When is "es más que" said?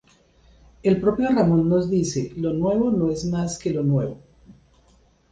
3.11-3.69